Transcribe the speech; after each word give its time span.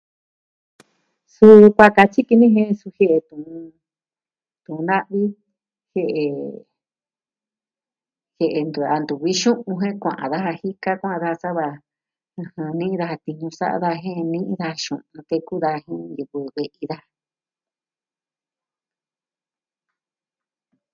Suu 1.33 1.71
kuaa 1.75 1.95
katyi 1.97 2.21
kɨ'ɨn 2.27 2.39
ni 2.41 2.47
jen 2.55 2.73
suu 2.79 2.93
jie'e 2.97 3.17
tu'un... 3.27 3.63
tu'un 4.63 4.83
na'vi. 4.89 5.21
Jie'e, 5.91 6.25
jie'e 8.37 8.61
tu 8.73 8.79
a 8.93 8.95
ntu 9.01 9.13
vi 9.23 9.31
xu'un 9.41 9.77
je 9.79 9.89
kua'an 10.01 10.29
daja. 10.33 10.51
Jika 10.61 10.91
kua'an 11.01 11.21
daa 11.23 11.39
sava, 11.41 11.67
ɨjɨn... 12.41 12.71
ni'i 12.79 12.99
daja 12.99 13.15
tiñu 13.25 13.49
sa'a 13.59 13.93
jen 14.03 14.21
ni'i 14.33 14.53
ka 14.61 14.69
xu'un. 14.83 15.03
Teku 15.29 15.53
daa 15.63 15.77
jin 15.83 16.01
yɨkɨ 16.17 16.37
ve'i 16.55 16.85
daa. 16.91 17.03